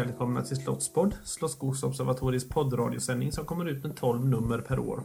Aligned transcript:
välkomna 0.00 0.42
till 0.42 0.56
Slottspodd, 0.56 1.14
Slottsskogsobservatoriets 1.24 2.48
poddradiosändning 2.48 3.32
som 3.32 3.44
kommer 3.44 3.68
ut 3.68 3.84
med 3.84 3.96
12 3.96 4.28
nummer 4.28 4.58
per 4.58 4.78
år. 4.78 5.02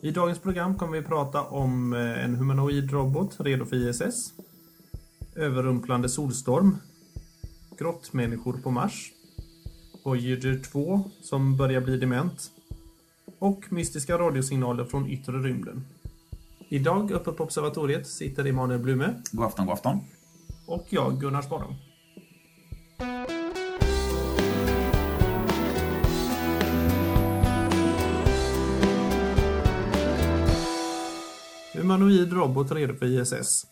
I 0.00 0.10
dagens 0.10 0.38
program 0.38 0.78
kommer 0.78 1.00
vi 1.00 1.06
prata 1.06 1.42
om 1.42 1.92
eh, 1.92 2.24
en 2.24 2.34
humanoid 2.34 2.90
robot 2.92 3.36
redo 3.38 3.64
för 3.64 3.76
ISS, 3.76 4.32
överrumplande 5.36 6.08
solstorm, 6.08 6.76
grottmänniskor 7.78 8.52
på 8.52 8.70
Mars, 8.70 9.10
Voyager 10.04 10.62
2 10.72 11.10
som 11.22 11.56
börjar 11.56 11.80
bli 11.80 11.96
dement 11.96 12.50
och 13.38 13.72
mystiska 13.72 14.18
radiosignaler 14.18 14.84
från 14.84 15.10
yttre 15.10 15.32
rymden. 15.32 15.84
Idag 16.68 17.10
uppe 17.10 17.32
på 17.32 17.44
observatoriet 17.44 18.06
sitter 18.06 18.44
Emanuel 18.44 18.80
Blume 18.80 19.22
God 19.32 19.44
afton, 19.44 19.66
god 19.66 19.72
afton. 19.72 20.00
och 20.66 20.86
jag, 20.90 21.20
Gunnar 21.20 21.42
Sparre. 21.42 21.76
Humanoid 31.92 32.32
robot 32.32 32.72
redo 32.72 32.94
för 32.94 33.06
ISS. 33.06 33.66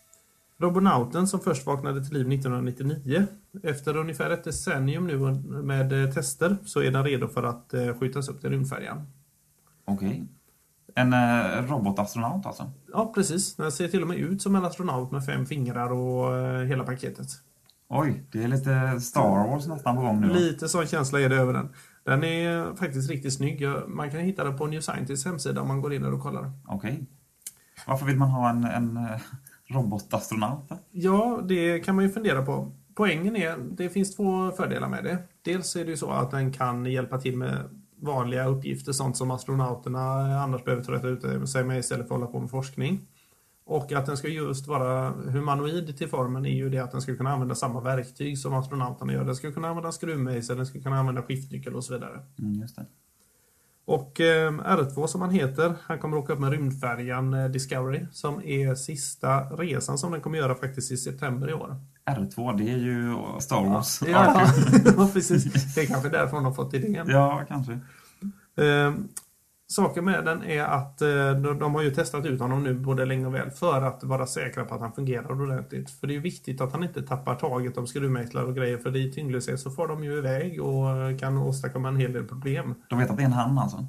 Robonauten 0.57 1.27
som 1.27 1.39
först 1.39 1.65
vaknade 1.65 2.05
till 2.05 2.13
liv 2.13 2.31
1999. 2.33 3.27
Efter 3.63 3.97
ungefär 3.97 4.29
ett 4.29 4.43
decennium 4.43 5.07
nu 5.07 5.17
med 5.61 6.03
eh, 6.03 6.13
tester 6.13 6.57
så 6.65 6.81
är 6.81 6.91
den 6.91 7.03
redo 7.03 7.27
för 7.27 7.43
att 7.43 7.73
eh, 7.73 7.97
skjutas 7.99 8.29
upp 8.29 8.41
till 8.41 8.49
rymdfärjan. 8.49 9.07
Okej. 9.85 10.23
En 10.95 11.13
eh, 11.13 11.69
robotastronaut 11.69 12.45
alltså? 12.45 12.71
Ja, 12.93 13.11
precis. 13.15 13.55
Den 13.55 13.71
ser 13.71 13.87
till 13.87 14.01
och 14.01 14.07
med 14.07 14.17
ut 14.17 14.41
som 14.41 14.55
en 14.55 14.65
astronaut 14.65 15.11
med 15.11 15.25
fem 15.25 15.45
fingrar 15.45 15.91
och 15.91 16.67
hela 16.67 16.83
paketet. 16.83 17.27
Oj, 17.89 18.23
det 18.31 18.43
är 18.43 18.47
lite 18.47 19.01
Star 19.01 19.47
Wars 19.47 19.67
nästan 19.67 19.95
på 19.95 20.01
gång 20.01 20.21
nu. 20.21 20.33
Lite 20.33 20.69
sån 20.69 20.87
känsla 20.87 21.21
är 21.21 21.29
det 21.29 21.35
över 21.35 21.53
den. 21.53 21.69
Den 22.03 22.23
är 22.23 22.75
faktiskt 22.75 23.09
riktigt 23.09 23.33
snygg. 23.33 23.67
Man 23.87 24.11
kan 24.11 24.19
hitta 24.19 24.43
den 24.43 24.57
på 24.57 24.67
New 24.67 24.81
Scientist 24.81 25.25
hemsida 25.25 25.61
om 25.61 25.67
man 25.67 25.81
går 25.81 25.93
in 25.93 26.01
där 26.01 26.13
och 26.13 26.21
kollar. 26.21 26.51
Okej. 26.67 27.07
Varför 27.87 28.05
vill 28.05 28.17
man 28.17 28.29
ha 28.29 28.49
en, 28.49 28.63
en 28.63 28.97
eh, 28.97 29.21
robotastronaut? 29.67 30.69
Ja, 30.91 31.41
det 31.47 31.79
kan 31.79 31.95
man 31.95 32.03
ju 32.03 32.11
fundera 32.11 32.45
på. 32.45 32.71
Poängen 32.95 33.35
är, 33.35 33.57
det 33.57 33.89
finns 33.89 34.15
två 34.15 34.51
fördelar 34.51 34.89
med 34.89 35.03
det. 35.03 35.17
Dels 35.41 35.75
är 35.75 35.85
det 35.85 35.91
ju 35.91 35.97
så 35.97 36.11
att 36.11 36.31
den 36.31 36.53
kan 36.53 36.85
hjälpa 36.85 37.17
till 37.17 37.37
med 37.37 37.57
vanliga 38.01 38.45
uppgifter, 38.45 38.91
sånt 38.91 39.17
som 39.17 39.31
astronauterna 39.31 39.99
annars 40.41 40.63
behöver 40.63 40.83
trötta 40.83 41.07
ut 41.07 41.49
sig 41.49 41.63
med 41.63 41.79
istället 41.79 42.07
för 42.07 42.15
att 42.15 42.21
hålla 42.21 42.31
på 42.31 42.39
med 42.39 42.49
forskning. 42.49 43.07
Och 43.65 43.91
att 43.91 44.05
den 44.05 44.17
ska 44.17 44.27
just 44.27 44.67
vara 44.67 45.09
humanoid 45.09 45.97
till 45.97 46.09
formen 46.09 46.45
är 46.45 46.55
ju 46.55 46.69
det 46.69 46.79
att 46.79 46.91
den 46.91 47.01
ska 47.01 47.15
kunna 47.15 47.31
använda 47.31 47.55
samma 47.55 47.81
verktyg 47.81 48.37
som 48.37 48.53
astronauterna 48.53 49.13
gör. 49.13 49.25
Den 49.25 49.35
ska 49.35 49.51
kunna 49.51 49.67
använda 49.69 49.91
skruvmejsel, 49.91 50.57
den 50.57 50.65
ska 50.65 50.81
kunna 50.81 50.99
använda 50.99 51.21
skiftnyckel 51.21 51.75
och 51.75 51.83
så 51.83 51.93
vidare. 51.93 52.19
Mm, 52.39 52.53
just 52.53 52.75
det. 52.75 52.85
Och 53.85 54.21
eh, 54.21 54.51
R2 54.51 55.07
som 55.07 55.21
han 55.21 55.29
heter, 55.29 55.73
han 55.83 55.99
kommer 55.99 56.17
åka 56.17 56.33
upp 56.33 56.39
med 56.39 56.51
rymdfärjan 56.51 57.33
eh, 57.33 57.45
Discovery 57.45 58.05
som 58.11 58.41
är 58.43 58.75
sista 58.75 59.39
resan 59.43 59.97
som 59.97 60.11
den 60.11 60.21
kommer 60.21 60.37
göra 60.37 60.55
faktiskt 60.55 60.91
i 60.91 60.97
september 60.97 61.49
i 61.49 61.53
år. 61.53 61.75
R2, 62.05 62.57
det 62.57 62.71
är 62.71 62.77
ju 62.77 63.15
Star 63.39 63.65
Wars. 63.65 64.01
Ja, 64.07 64.47
ja 64.97 65.09
precis. 65.13 65.73
Det 65.75 65.81
är 65.81 65.85
kanske 65.85 66.09
därför 66.09 66.35
de 66.35 66.45
har 66.45 66.53
fått 66.53 66.73
idén. 66.73 67.09
ja 67.09 67.45
kanske. 67.47 67.71
Eh, 68.57 68.93
saken 69.71 70.05
med 70.05 70.25
den 70.25 70.43
är 70.43 70.63
att 70.63 71.01
eh, 71.01 71.31
de, 71.59 71.75
har 71.75 71.81
ju 71.81 71.91
testat 71.91 72.25
ut 72.25 72.39
honom 72.39 72.63
nu 72.63 72.73
både 72.73 73.05
länge 73.05 73.25
och 73.25 73.35
väl 73.35 73.51
för 73.51 73.81
att 73.81 74.03
vara 74.03 74.27
säkra 74.27 74.65
på 74.65 74.75
att 74.75 74.81
han 74.81 74.93
fungerar 74.93 75.41
ordentligt. 75.41 75.91
För 75.91 76.07
det 76.07 76.13
är 76.13 76.15
ju 76.15 76.21
viktigt 76.21 76.61
att 76.61 76.71
han 76.71 76.83
inte 76.83 77.01
tappar 77.01 77.35
taget 77.35 77.77
om 77.77 77.87
skruvmejslar 77.87 78.43
och 78.43 78.55
grejer 78.55 78.77
för 78.77 78.95
i 78.95 79.11
tyngdlöshet 79.11 79.59
så 79.59 79.71
får 79.71 79.87
de 79.87 80.03
ju 80.03 80.17
iväg 80.17 80.61
och 80.61 81.19
kan 81.19 81.37
åstadkomma 81.37 81.87
en 81.87 81.97
hel 81.97 82.13
del 82.13 82.23
problem. 82.23 82.75
De 82.89 82.99
vet 82.99 83.09
att 83.09 83.17
det 83.17 83.23
är 83.23 83.25
en 83.25 83.33
han 83.33 83.57
alltså? 83.57 83.87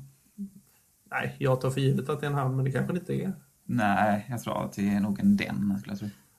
Nej, 1.10 1.36
jag 1.38 1.60
tar 1.60 1.70
för 1.70 1.80
givet 1.80 2.08
att 2.08 2.20
det 2.20 2.26
är 2.26 2.30
en 2.30 2.36
han 2.36 2.56
men 2.56 2.64
det 2.64 2.72
kanske 2.72 2.92
det 2.92 2.98
inte 2.98 3.14
är. 3.14 3.32
Nej, 3.64 4.26
jag 4.30 4.42
tror 4.42 4.64
att 4.64 4.72
det 4.72 4.88
är 4.88 5.00
nog 5.00 5.20
en 5.20 5.36
den. 5.36 5.82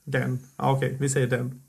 Den. 0.04 0.40
Ja, 0.58 0.72
okej, 0.78 0.98
vi 1.00 1.10
säger 1.10 1.28
den. 1.28 1.62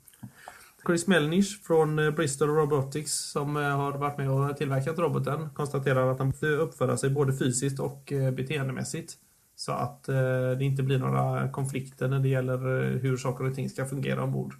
Chris 0.85 1.07
Melnish 1.07 1.63
från 1.63 1.99
eh, 1.99 2.11
Bristol 2.11 2.49
Robotics 2.49 3.13
som 3.13 3.57
eh, 3.57 3.63
har 3.63 3.97
varit 3.97 4.17
med 4.17 4.31
och 4.31 4.57
tillverkat 4.57 4.99
roboten 4.99 5.49
konstaterar 5.49 6.11
att 6.11 6.17
den 6.17 6.33
uppför 6.59 6.95
sig 6.95 7.09
både 7.09 7.37
fysiskt 7.37 7.79
och 7.79 8.11
eh, 8.11 8.31
beteendemässigt. 8.31 9.13
Så 9.57 9.71
att 9.71 10.03
det 10.57 10.63
inte 10.63 10.83
blir 10.83 10.99
några 10.99 11.49
konflikter 11.49 12.07
när 12.07 12.19
det 12.19 12.27
gäller 12.27 12.57
hur 13.01 13.17
saker 13.17 13.45
och 13.45 13.55
ting 13.55 13.69
ska 13.69 13.85
fungera 13.85 14.23
ombord. 14.23 14.53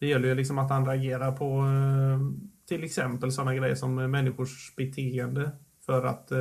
Det 0.00 0.06
gäller 0.06 0.28
ju 0.28 0.34
liksom 0.34 0.58
att 0.58 0.70
han 0.70 0.86
reagerar 0.86 1.32
på 1.32 1.64
till 2.68 2.84
exempel 2.84 3.32
sådana 3.32 3.54
grejer 3.54 3.74
som 3.74 3.94
människors 3.94 4.76
beteende 4.76 5.50
för 5.86 6.04
att, 6.04 6.32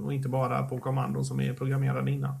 och 0.00 0.12
inte 0.12 0.28
bara 0.28 0.62
på 0.62 0.78
kommandon 0.78 1.24
som 1.24 1.40
är 1.40 1.54
programmerade 1.54 2.10
innan. 2.10 2.34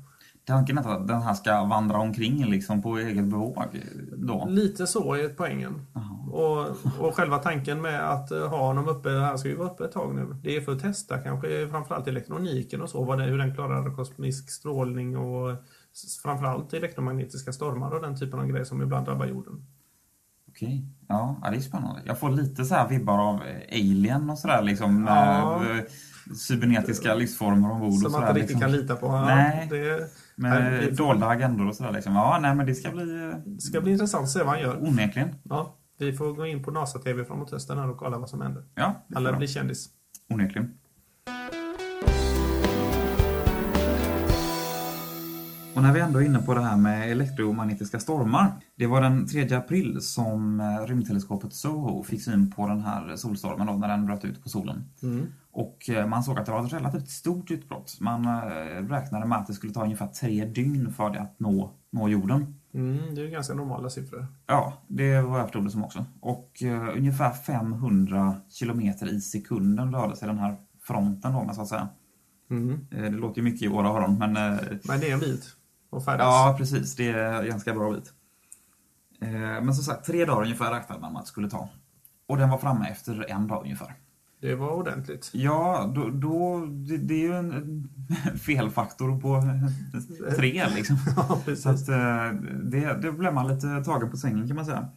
Tanken 0.48 0.78
är 0.78 0.96
att 0.96 1.08
den 1.08 1.22
här 1.22 1.34
ska 1.34 1.64
vandra 1.64 1.98
omkring 1.98 2.44
liksom 2.44 2.82
på 2.82 2.98
eget 2.98 3.24
bevåg 3.24 3.64
då? 4.16 4.46
Lite 4.48 4.86
så 4.86 5.14
är 5.14 5.28
poängen. 5.28 5.86
Och, 6.30 6.66
och 7.00 7.14
själva 7.14 7.38
tanken 7.38 7.80
med 7.80 8.10
att 8.10 8.30
eh, 8.30 8.48
ha 8.48 8.58
honom 8.58 8.88
uppe, 8.88 9.10
han 9.10 9.38
ska 9.38 9.48
ju 9.48 9.56
vara 9.56 9.70
uppe 9.70 9.84
ett 9.84 9.92
tag 9.92 10.14
nu. 10.14 10.36
Det 10.42 10.56
är 10.56 10.60
för 10.60 10.72
att 10.72 10.80
testa 10.80 11.18
kanske 11.18 11.68
framförallt 11.68 12.08
elektroniken 12.08 12.82
och 12.82 12.90
så, 12.90 13.04
vad 13.04 13.18
det, 13.18 13.24
hur 13.24 13.38
den 13.38 13.54
klarar 13.54 13.94
kosmisk 13.94 14.50
strålning 14.50 15.16
och 15.16 15.56
framförallt 16.22 16.72
elektromagnetiska 16.72 17.52
stormar 17.52 17.90
och 17.90 18.02
den 18.02 18.18
typen 18.18 18.40
av 18.40 18.46
grejer 18.46 18.64
som 18.64 18.82
ibland 18.82 19.06
drabbar 19.06 19.26
jorden. 19.26 19.66
Okej. 20.48 20.84
Ja, 21.08 21.36
det 21.50 21.56
är 21.56 21.60
spännande. 21.60 22.02
Jag 22.04 22.18
får 22.18 22.30
lite 22.30 22.64
så 22.64 22.74
här 22.74 22.88
vibbar 22.88 23.18
av 23.18 23.40
Alien 23.72 24.30
och 24.30 24.38
sådär 24.38 24.62
liksom. 24.62 25.06
Ja. 25.08 25.58
Med 25.58 25.78
eh, 25.78 25.84
cybernetiska 26.34 27.14
livsformer 27.14 27.70
ombord 27.70 27.88
och 27.88 27.98
Som 27.98 28.12
man 28.12 28.22
inte 28.22 28.32
riktigt 28.32 28.50
liksom. 28.50 28.60
kan 28.60 28.72
lita 28.72 28.96
på. 28.96 29.12
Nej. 29.12 29.66
Det 29.70 30.10
Med 30.38 30.50
Nej, 30.72 30.80
det- 30.86 30.96
dolda 30.96 31.26
agendor 31.26 31.68
och 31.68 31.74
sådär 31.74 31.92
liksom. 31.92 32.14
Ja, 32.14 32.38
nej 32.42 32.54
men 32.54 32.66
det 32.66 32.74
ska 32.74 32.90
bli 32.90 33.24
eh, 33.32 33.56
ska 33.58 33.80
bli 33.80 33.92
intressant 33.92 34.24
att 34.24 34.30
se 34.30 34.38
vad 34.38 34.48
han 34.48 34.60
gör. 34.60 34.82
onekligen. 34.88 35.34
Ja, 35.42 35.76
vi 35.98 36.12
får 36.12 36.32
gå 36.34 36.46
in 36.46 36.62
på 36.64 36.70
NASA-TV 36.70 37.24
framåt 37.24 37.50
hösten 37.50 37.78
och 37.78 37.96
kolla 37.96 38.18
vad 38.18 38.28
som 38.30 38.40
händer. 38.40 38.64
Ja, 38.74 38.94
det 39.08 39.16
Alla 39.16 39.30
blir 39.30 39.38
bli 39.38 39.48
kändis. 39.48 39.88
onekligen. 40.30 40.70
Och 45.78 45.84
när 45.84 45.92
vi 45.92 46.00
ändå 46.00 46.18
är 46.18 46.24
inne 46.24 46.38
på 46.38 46.54
det 46.54 46.60
här 46.60 46.76
med 46.76 47.10
elektromagnetiska 47.10 47.98
stormar. 47.98 48.52
Det 48.76 48.86
var 48.86 49.00
den 49.00 49.26
3 49.26 49.54
april 49.54 50.00
som 50.00 50.60
eh, 50.60 50.86
rymdteleskopet 50.86 51.54
SOHO 51.54 52.02
fick 52.02 52.22
syn 52.22 52.50
på 52.50 52.68
den 52.68 52.80
här 52.80 53.16
solstormen 53.16 53.66
då, 53.66 53.72
när 53.72 53.88
den 53.88 54.06
bröt 54.06 54.24
ut 54.24 54.42
på 54.42 54.48
solen. 54.48 54.84
Mm. 55.02 55.26
Och 55.50 55.90
eh, 55.90 56.06
man 56.06 56.22
såg 56.22 56.38
att 56.38 56.46
det 56.46 56.52
var 56.52 56.66
ett 56.66 56.72
relativt 56.72 57.08
stort 57.08 57.50
utbrott. 57.50 57.96
Man 58.00 58.24
eh, 58.24 58.88
räknade 58.88 59.26
med 59.26 59.38
att 59.38 59.46
det 59.46 59.52
skulle 59.52 59.72
ta 59.72 59.84
ungefär 59.84 60.06
tre 60.06 60.44
dygn 60.44 60.92
för 60.92 61.10
det 61.10 61.20
att 61.20 61.40
nå, 61.40 61.70
nå 61.90 62.08
jorden. 62.08 62.54
Mm, 62.74 63.14
det 63.14 63.22
är 63.22 63.28
ganska 63.28 63.54
normala 63.54 63.90
siffror. 63.90 64.26
Ja, 64.46 64.82
det 64.88 65.20
var 65.20 65.38
jag 65.38 65.46
förstod 65.46 65.64
det 65.64 65.70
som 65.70 65.84
också. 65.84 66.04
Och 66.20 66.62
eh, 66.62 66.96
ungefär 66.96 67.30
500 67.30 68.36
kilometer 68.48 69.12
i 69.14 69.20
sekunden 69.20 69.94
rörde 69.94 70.16
sig 70.16 70.28
den 70.28 70.38
här 70.38 70.56
fronten 70.82 71.32
då, 71.32 71.54
så 71.54 71.62
att 71.62 71.68
säga. 71.68 71.88
Mm. 72.50 72.86
Eh, 72.90 73.02
det 73.02 73.18
låter 73.18 73.38
ju 73.38 73.44
mycket 73.44 73.62
i 73.62 73.66
våra 73.66 73.88
öron, 73.88 74.18
men 74.18 74.36
eh, 74.36 74.58
Men 74.84 75.00
det 75.00 75.10
är 75.10 75.14
en 75.14 75.20
bit 75.20 75.57
att 75.90 76.04
färdas. 76.04 76.26
ja, 76.26 76.54
precis. 76.58 76.96
Det 76.96 77.08
är 77.08 77.44
ganska 77.44 77.74
bra 77.74 77.92
bit. 77.92 78.12
Eh, 79.20 79.30
men 79.30 79.74
som 79.74 79.84
sagt, 79.84 80.06
tre 80.06 80.24
dagar 80.24 80.42
ungefär 80.42 80.70
räknade 80.70 81.00
man 81.00 81.12
med 81.12 81.20
att 81.20 81.26
det 81.26 81.30
skulle 81.30 81.50
ta. 81.50 81.68
Och 82.26 82.36
den 82.36 82.50
var 82.50 82.58
framme 82.58 82.88
efter 82.88 83.30
en 83.30 83.46
dag 83.46 83.62
ungefär. 83.62 83.94
Det 84.40 84.54
var 84.54 84.70
ordentligt. 84.70 85.30
Ja, 85.32 85.92
då, 85.94 86.10
då, 86.10 86.66
det, 86.66 86.96
det 86.96 87.14
är 87.14 87.28
ju 87.28 87.34
en, 87.34 87.52
en 87.52 88.38
felfaktor 88.38 89.20
på 89.20 89.42
tre 90.36 90.68
liksom. 90.74 90.96
Ja, 91.16 91.54
Så 91.56 91.70
att, 91.70 91.88
eh, 91.88 92.40
det, 92.62 92.98
det 93.02 93.12
blev 93.12 93.34
man 93.34 93.48
lite 93.48 93.84
tagen 93.84 94.10
på 94.10 94.16
sängen 94.16 94.46
kan 94.46 94.56
man 94.56 94.66
säga. 94.66 94.88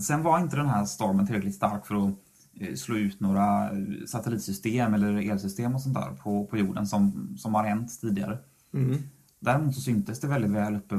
Sen 0.00 0.22
var 0.22 0.38
inte 0.38 0.56
den 0.56 0.68
här 0.68 0.84
stormen 0.84 1.26
tillräckligt 1.26 1.54
stark 1.54 1.86
för 1.86 1.94
att 1.94 2.14
eh, 2.60 2.74
slå 2.74 2.96
ut 2.96 3.20
några 3.20 3.70
satellitsystem 4.06 4.94
eller 4.94 5.30
elsystem 5.30 5.74
och 5.74 5.82
sånt 5.82 5.94
där 5.94 6.10
på, 6.22 6.46
på 6.46 6.58
jorden 6.58 6.86
som, 6.86 7.34
som 7.38 7.54
har 7.54 7.64
hänt 7.64 8.00
tidigare. 8.00 8.38
Mm. 8.74 9.02
Däremot 9.44 9.74
så 9.74 9.80
syntes 9.80 10.20
det 10.20 10.26
väldigt 10.28 10.50
väl 10.50 10.76
uppe 10.76 10.94
i 10.94 10.98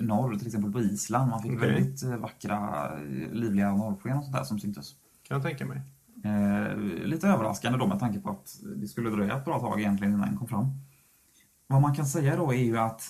norr, 0.00 0.34
till 0.36 0.46
exempel 0.46 0.72
på 0.72 0.80
Island. 0.80 1.30
Man 1.30 1.42
fick 1.42 1.52
Okej. 1.52 1.70
väldigt 1.72 2.02
eh, 2.02 2.16
vackra, 2.16 2.90
eh, 2.94 3.32
livliga 3.32 3.72
norrsken 3.76 4.16
och 4.16 4.24
sånt 4.24 4.36
där 4.36 4.44
som 4.44 4.58
syntes. 4.60 4.90
Kan 5.28 5.34
jag 5.34 5.42
tänka 5.42 5.66
mig. 5.66 5.80
Eh, 6.24 6.76
lite 7.06 7.28
överraskande 7.28 7.78
då 7.78 7.86
med 7.86 7.98
tanke 7.98 8.20
på 8.20 8.30
att 8.30 8.56
det 8.76 8.86
skulle 8.86 9.10
dröja 9.10 9.36
ett 9.38 9.44
bra 9.44 9.60
tag 9.60 9.80
egentligen 9.80 10.14
innan 10.14 10.28
den 10.28 10.36
kom 10.38 10.48
fram. 10.48 10.66
Vad 11.66 11.82
man 11.82 11.94
kan 11.94 12.06
säga 12.06 12.36
då 12.36 12.52
är 12.54 12.58
ju 12.64 12.78
att 12.78 13.02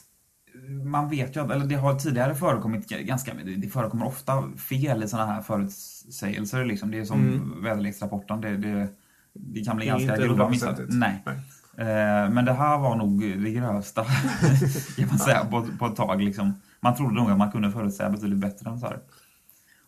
eh, 0.55 0.85
man 0.87 1.09
vet 1.11 1.37
ju 1.37 1.41
att, 1.41 1.51
eller 1.51 1.67
det 1.67 1.75
har 1.75 1.95
tidigare 1.95 2.35
förekommit 2.35 2.89
ganska, 2.89 3.33
det- 3.35 3.69
förekommer 3.69 4.07
ofta 4.07 4.43
fel 4.57 5.03
i 5.03 5.09
sådana 5.09 5.33
här 5.33 5.43
förutsägelser 5.43 6.65
liksom. 6.65 6.91
Det 6.91 6.99
är 6.99 7.05
som 7.05 7.21
Mm. 7.21 7.63
väderleksrapporten, 7.63 8.41
det, 8.41 8.57
det, 8.57 8.89
det 9.33 9.65
kan 9.65 9.77
bli 9.77 9.87
Det 9.87 9.91
ganska 9.93 10.17
grova 10.17 10.49
missar. 10.51 10.77
Nej. 10.89 11.23
Nej. 11.27 11.41
Eh, 11.79 12.31
men 12.31 12.45
det 12.45 12.53
här 12.53 12.79
var 12.79 12.97
nog 12.97 13.21
det 13.21 13.51
grövsta 13.51 14.05
kan 14.97 15.09
man 15.09 15.19
säga 15.19 15.45
på, 15.45 15.67
på 15.79 15.87
ett 15.87 15.97
tag. 15.97 16.23
Liksom. 16.23 16.55
Man 16.81 16.97
trodde 16.97 17.15
nog 17.15 17.31
att 17.31 17.39
man 17.39 17.51
kunde 17.51 17.73
förutsäga 17.73 18.11
betydligt 18.11 18.39
bättre 18.39 18.71
än 18.71 18.81
så 18.81 18.87
här. 18.87 18.99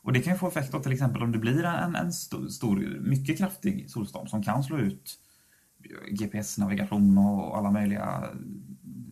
Och 0.03 0.13
det 0.13 0.21
kan 0.21 0.33
ju 0.33 0.39
få 0.39 0.49
effekt 0.49 0.73
då 0.73 0.81
till 0.81 0.93
exempel 0.93 1.23
om 1.23 1.33
det 1.33 1.39
blir 1.39 1.65
en, 1.65 1.97
en 1.97 2.13
stor, 2.13 3.01
mycket 3.01 3.39
kraftig 3.39 3.91
solstorm 3.91 4.27
som 4.27 4.43
kan 4.43 4.65
slå 4.65 4.79
ut 4.79 5.19
GPS-navigation 6.11 7.19
och 7.19 7.59
alla 7.59 7.71
möjliga 7.71 8.25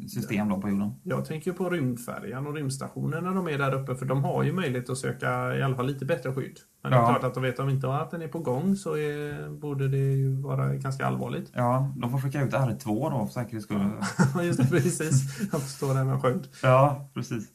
system 0.09 0.49
då 0.49 0.61
på 0.61 0.69
jorden. 0.69 0.93
Jag 1.03 1.25
tänker 1.25 1.53
på 1.53 1.71
rymdfärjan 1.71 2.47
och 2.47 2.55
rymdstationen 2.55 3.25
när 3.25 3.35
de 3.35 3.49
är 3.49 3.59
där 3.59 3.75
uppe 3.75 3.95
för 3.95 4.07
de 4.07 4.25
har 4.25 4.43
ju 4.43 4.53
möjlighet 4.53 4.91
att 4.91 4.99
söka 4.99 5.57
i 5.57 5.63
alla 5.63 5.77
fall 5.77 5.87
lite 5.87 6.05
bättre 6.05 6.35
skydd. 6.35 6.59
Men 6.83 6.93
det 6.93 6.99
är 6.99 7.01
Ja. 7.03 7.09
klart 7.09 7.25
att 7.25 7.35
de 7.35 7.43
vet 7.43 7.59
om 7.59 7.69
inte 7.69 7.95
att 7.95 8.11
den 8.11 8.23
är 8.23 8.29
på 8.29 8.39
gång 8.39 8.77
så 8.77 8.97
är, 8.97 9.49
borde 9.51 9.89
det 9.89 9.97
ju 9.97 10.37
vara 10.41 10.75
ganska 10.75 11.07
allvarligt. 11.07 11.51
Ja, 11.55 11.93
de 11.97 12.11
får 12.11 12.19
skicka 12.19 12.43
ut 12.43 12.53
R2 12.53 13.11
då 13.11 13.27
för 13.27 13.33
säkerhets 13.33 13.65
skull. 13.67 13.91
Ja, 14.35 14.43
Just 14.43 14.59
det, 14.59 14.67
precis. 14.67 15.39
Jag 15.53 15.63
förstår 15.63 15.95
det 15.95 16.05
med 16.05 16.23
sköld. 16.23 16.49
Ja, 16.63 17.11
precis. 17.15 17.49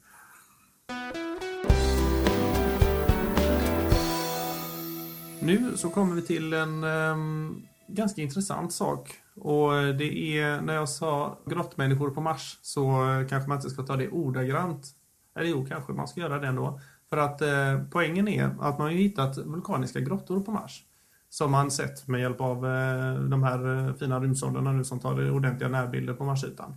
Nu 5.42 5.72
så 5.78 5.90
kommer 5.90 6.16
vi 6.16 6.22
till 6.22 6.54
en 6.54 6.84
ehm, 6.84 7.62
ganska 7.88 8.22
intressant 8.22 8.74
sak. 8.74 9.14
Och 9.40 9.72
det 9.72 10.40
är 10.40 10.62
när 10.62 10.74
jag 10.74 10.90
sa 10.90 11.40
grottmänniskor 11.46 12.10
på 12.10 12.22
Mars 12.22 12.60
så 12.62 13.06
kanske 13.30 13.50
man 13.50 13.58
inte 13.58 13.70
ska 13.70 13.84
ta 13.84 13.96
det 13.96 14.10
ordagrant. 14.10 14.88
Eller 15.36 15.50
jo, 15.50 15.66
kanske 15.70 15.94
man 15.94 16.08
ska 16.08 16.22
göra 16.22 16.40
det 16.40 16.48
ändå. 16.48 16.80
För 17.10 17.18
att 17.18 17.42
eh, 17.42 17.82
poängen 17.92 18.28
är 18.28 18.46
att 18.46 18.78
man 18.78 18.88
har 18.88 18.90
hittat 18.90 19.38
vulkaniska 19.38 20.00
grottor 20.00 20.42
på 20.42 20.52
Mars. 20.52 20.84
Som 21.30 21.52
man 21.52 21.72
sett 21.72 22.08
med 22.08 22.22
hjälp 22.22 22.42
av 22.42 22.66
eh, 22.66 23.14
de 23.14 23.44
här 23.44 23.88
eh, 23.88 23.94
fina 23.94 24.20
rymdsonderna 24.20 24.72
nu 24.72 24.84
som 24.84 25.00
tar 25.00 25.32
ordentliga 25.32 25.70
närbilder 25.70 26.14
på 26.14 26.24
Marsytan. 26.24 26.76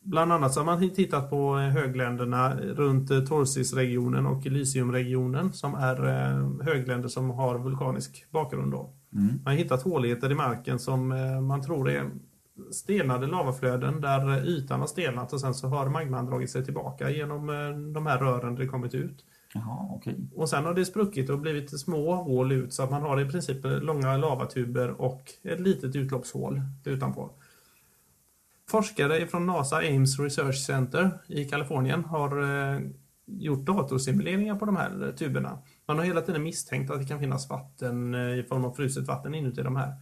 Bland 0.00 0.32
annat 0.32 0.54
så 0.54 0.60
har 0.60 0.64
man 0.64 0.90
tittat 0.90 1.30
på 1.30 1.58
eh, 1.58 1.68
högländerna 1.68 2.56
runt 2.56 3.10
eh, 3.10 3.20
torsisregionen 3.20 4.26
och 4.26 4.46
elysiumregionen 4.46 5.52
som 5.52 5.74
är 5.74 6.06
eh, 6.06 6.66
högländer 6.66 7.08
som 7.08 7.30
har 7.30 7.58
vulkanisk 7.58 8.26
bakgrund. 8.30 8.72
Då. 8.72 8.90
Mm. 9.12 9.26
Man 9.26 9.40
har 9.44 9.52
hittat 9.52 9.82
håligheter 9.82 10.32
i 10.32 10.34
marken 10.34 10.78
som 10.78 11.12
eh, 11.12 11.40
man 11.40 11.62
tror 11.62 11.90
är 11.90 12.10
stelnade 12.70 13.26
lavaflöden 13.26 14.00
där 14.00 14.28
eh, 14.28 14.44
ytan 14.44 14.80
har 14.80 14.86
stelnat 14.86 15.32
och 15.32 15.40
sen 15.40 15.54
så 15.54 15.68
har 15.68 15.88
magman 15.88 16.26
dragit 16.26 16.50
sig 16.50 16.64
tillbaka 16.64 17.10
genom 17.10 17.50
eh, 17.50 17.92
de 17.92 18.06
här 18.06 18.18
rören 18.18 18.54
det 18.54 18.66
kommit 18.66 18.94
ut. 18.94 19.24
Jaha, 19.54 19.88
okej. 19.90 20.16
Och 20.34 20.48
sen 20.48 20.64
har 20.64 20.74
det 20.74 20.84
spruckit 20.84 21.30
och 21.30 21.38
blivit 21.38 21.80
små 21.80 22.14
hål 22.14 22.52
ut 22.52 22.72
så 22.72 22.82
att 22.82 22.90
man 22.90 23.02
har 23.02 23.20
i 23.20 23.28
princip 23.28 23.58
långa 23.62 24.16
lavatuber 24.16 25.00
och 25.00 25.22
ett 25.42 25.60
litet 25.60 25.96
utloppshål 25.96 26.60
utanpå. 26.84 27.30
Forskare 28.70 29.26
från 29.26 29.46
NASA 29.46 29.76
Ames 29.76 30.18
Research 30.18 30.66
Center 30.66 31.10
i 31.26 31.44
Kalifornien 31.44 32.04
har 32.04 32.42
eh, 32.42 32.80
gjort 33.26 33.66
datorsimuleringar 33.66 34.54
på 34.54 34.66
de 34.66 34.76
här 34.76 35.06
eh, 35.06 35.14
tuberna. 35.14 35.58
Man 35.88 35.98
har 35.98 36.04
hela 36.04 36.20
tiden 36.20 36.42
misstänkt 36.42 36.90
att 36.90 37.00
det 37.00 37.06
kan 37.06 37.18
finnas 37.18 37.50
vatten 37.50 38.14
eh, 38.14 38.38
i 38.38 38.42
form 38.42 38.64
av 38.64 38.72
fruset 38.72 39.06
vatten 39.06 39.34
inuti 39.34 39.62
de 39.62 39.76
här. 39.76 39.92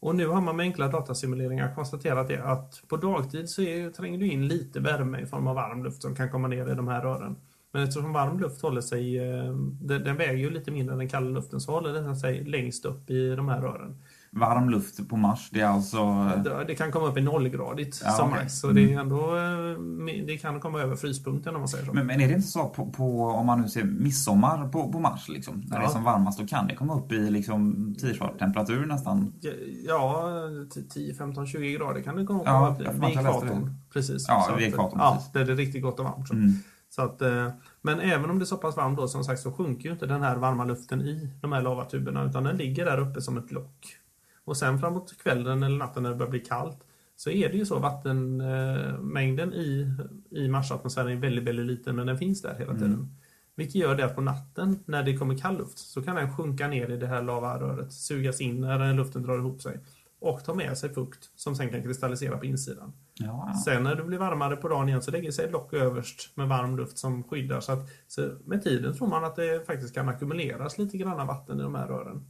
Och 0.00 0.14
nu 0.14 0.26
har 0.26 0.40
man 0.40 0.56
med 0.56 0.64
enkla 0.64 0.88
datasimuleringar 0.88 1.74
konstaterat 1.74 2.28
det 2.28 2.44
att 2.44 2.82
på 2.88 2.96
dagtid 2.96 3.48
så 3.48 3.62
är, 3.62 3.90
tränger 3.90 4.18
du 4.18 4.26
in 4.26 4.48
lite 4.48 4.80
värme 4.80 5.20
i 5.20 5.26
form 5.26 5.46
av 5.46 5.54
varm 5.54 5.84
luft 5.84 6.02
som 6.02 6.16
kan 6.16 6.30
komma 6.30 6.48
ner 6.48 6.72
i 6.72 6.74
de 6.74 6.88
här 6.88 7.02
rören. 7.02 7.36
Men 7.72 7.82
eftersom 7.82 8.12
varm 8.12 8.40
luft 8.40 8.62
håller 8.62 8.80
sig, 8.80 9.18
eh, 9.18 9.54
den, 9.80 10.04
den 10.04 10.16
väger 10.16 10.34
ju 10.34 10.50
lite 10.50 10.70
mindre 10.70 10.92
än 10.92 10.98
den 10.98 11.08
kalla 11.08 11.30
luften 11.30 11.60
så 11.60 11.72
håller 11.72 11.92
den 11.92 12.16
sig 12.16 12.44
längst 12.44 12.84
upp 12.84 13.10
i 13.10 13.28
de 13.36 13.48
här 13.48 13.60
rören. 13.60 14.02
Varm 14.36 14.70
luft 14.70 15.08
på 15.08 15.16
Mars, 15.16 15.48
det 15.52 15.60
är 15.60 15.66
alltså... 15.66 16.30
Det, 16.66 16.74
kan 16.74 16.92
komma 16.92 17.06
upp 17.06 17.16
i 17.18 17.22
nollgradigt 17.22 18.00
Ja, 18.04 18.10
som 18.10 18.30
max. 18.30 18.58
Så 18.60 18.68
det, 18.70 18.92
är 18.92 19.00
ändå, 19.00 19.36
eh, 19.36 20.24
det 20.26 20.36
kan 20.38 20.60
komma 20.60 20.80
över 20.80 20.96
fryspunkten 20.96 21.54
om 21.54 21.60
man 21.60 21.68
säger 21.68 21.84
så. 21.86 21.92
Men, 21.92 22.06
men 22.06 22.20
är 22.20 22.28
det 22.28 22.34
inte 22.34 22.46
så 22.48 22.68
på, 22.68 22.86
på 22.90 23.22
om 23.24 23.46
man 23.46 23.60
nu 23.60 23.68
ser 23.68 23.84
midsommar 23.84 24.68
på, 24.68 24.92
på 24.92 25.00
Mars, 25.00 25.28
liksom, 25.28 25.60
när 25.66 25.76
det 25.78 25.82
är 25.82 25.86
Ja. 25.86 25.88
som 25.92 26.04
varmast, 26.04 26.38
då 26.40 26.46
kan 26.46 26.66
det 26.66 26.74
komma 26.74 26.94
upp 26.98 27.12
i 27.12 27.30
liksom, 27.30 27.94
t-shirt-temperatur 28.00 28.86
nästan? 28.86 29.32
Ja, 29.86 30.28
t- 30.74 30.80
10, 30.90 31.14
15, 31.14 31.46
20 31.46 31.72
grader 31.72 32.00
kan 32.02 32.16
det 32.16 32.24
komma 32.26 32.42
Ja, 32.44 32.76
upp 32.78 32.86
jag 32.86 32.92
vid 32.92 33.18
ekvatorn. 33.18 33.74
Precis. 33.92 34.24
Ja, 34.28 34.54
vid 34.58 34.68
ekvatorn, 34.68 34.98
Ja, 35.02 35.22
där 35.32 35.44
det 35.44 35.52
är 35.52 35.56
riktigt 35.56 35.82
gott 35.82 35.98
och 35.98 36.04
varmt. 36.04 36.28
Så. 36.28 36.34
Mm. 36.34 36.50
Så 36.88 37.02
att, 37.02 37.22
eh, 37.22 37.48
men 37.82 38.00
även 38.00 38.30
om 38.30 38.38
det 38.38 38.42
är 38.42 38.46
så 38.46 38.56
pass 38.56 38.76
varmt 38.76 38.96
då 38.98 39.08
som 39.08 39.24
sagt 39.24 39.40
så 39.40 39.52
sjunker 39.52 39.84
ju 39.84 39.92
inte 39.92 40.06
den 40.06 40.22
här 40.22 40.36
varma 40.36 40.64
luften 40.64 41.00
i 41.02 41.30
de 41.40 41.52
här 41.52 41.62
lavatuberna 41.62 42.24
utan 42.24 42.44
den 42.44 42.56
ligger 42.56 42.84
där 42.84 42.98
uppe 42.98 43.20
som 43.22 43.38
ett 43.38 43.52
lock. 43.52 43.96
Och 44.46 44.56
sen 44.56 44.78
framåt 44.78 45.14
kvällen 45.22 45.62
eller 45.62 45.78
natten 45.78 46.02
när 46.02 46.10
det 46.10 46.16
börjar 46.16 46.30
bli 46.30 46.40
kallt 46.40 46.78
så 47.16 47.30
är 47.30 47.48
det 47.48 47.56
ju 47.56 47.66
så 47.66 47.78
vattenmängden 47.78 49.54
i, 49.54 49.94
i 50.30 50.48
Marsatmosfären 50.48 51.12
är 51.12 51.16
väldigt, 51.16 51.44
väldigt 51.44 51.66
liten 51.66 51.96
men 51.96 52.06
den 52.06 52.18
finns 52.18 52.42
där 52.42 52.54
hela 52.58 52.74
tiden. 52.74 53.16
Vilket 53.56 53.74
gör 53.74 53.94
det 53.94 54.04
att 54.04 54.14
på 54.14 54.20
natten 54.20 54.78
när 54.86 55.02
det 55.02 55.16
kommer 55.16 55.38
kall 55.38 55.58
luft 55.58 55.78
så 55.78 56.02
kan 56.02 56.16
den 56.16 56.36
sjunka 56.36 56.68
ner 56.68 56.90
i 56.90 56.96
det 56.96 57.06
här 57.06 57.22
lavaröret, 57.22 57.92
sugas 57.92 58.40
in 58.40 58.60
när 58.60 58.78
den 58.78 58.96
luften 58.96 59.22
drar 59.22 59.38
ihop 59.38 59.62
sig 59.62 59.80
och 60.20 60.44
ta 60.44 60.54
med 60.54 60.78
sig 60.78 60.94
fukt 60.94 61.30
som 61.36 61.54
sen 61.54 61.70
kan 61.70 61.82
kristallisera 61.82 62.38
på 62.38 62.44
insidan. 62.44 62.92
Ja. 63.14 63.52
Sen 63.64 63.82
när 63.82 63.94
det 63.94 64.02
blir 64.02 64.18
varmare 64.18 64.56
på 64.56 64.68
dagen 64.68 64.88
igen 64.88 65.02
så 65.02 65.10
lägger 65.10 65.30
sig 65.30 65.50
lock 65.50 65.72
överst 65.72 66.36
med 66.36 66.48
varm 66.48 66.76
luft 66.76 66.98
som 66.98 67.24
skyddar. 67.24 67.60
Så, 67.60 67.72
att, 67.72 67.88
så 68.06 68.30
med 68.44 68.62
tiden 68.62 68.94
tror 68.94 69.08
man 69.08 69.24
att 69.24 69.36
det 69.36 69.66
faktiskt 69.66 69.94
kan 69.94 70.08
ackumuleras 70.08 70.78
lite 70.78 70.96
grann 70.96 71.26
vatten 71.26 71.60
i 71.60 71.62
de 71.62 71.74
här 71.74 71.86
rören. 71.86 72.24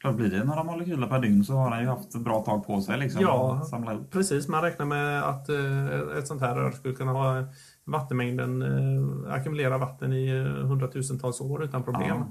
Klart, 0.00 0.16
blir 0.16 0.30
det 0.30 0.44
några 0.44 0.64
molekyler 0.64 1.06
per 1.06 1.18
dygn 1.20 1.44
så 1.44 1.52
har 1.54 1.70
den 1.70 1.80
ju 1.80 1.86
haft 1.86 2.14
ett 2.14 2.20
bra 2.20 2.40
tag 2.44 2.66
på 2.66 2.80
sig 2.80 2.98
liksom, 2.98 3.22
Ja. 3.22 3.58
att 3.62 3.68
samla 3.68 3.94
upp. 3.94 4.10
Precis, 4.10 4.48
man 4.48 4.62
räknar 4.62 4.86
med 4.86 5.22
att 5.22 5.48
eh, 5.48 6.18
ett 6.18 6.26
sånt 6.26 6.40
här 6.40 6.54
rör 6.56 6.70
skulle 6.70 6.94
kunna 6.94 7.12
ha 7.12 7.44
vattenmängden, 7.84 8.62
eh, 8.62 9.32
ackumulera 9.34 9.78
vatten 9.78 10.12
i 10.12 10.28
eh, 10.28 10.66
hundratusentals 10.66 11.40
år 11.40 11.64
utan 11.64 11.82
problem. 11.82 12.16
Ja. 12.18 12.26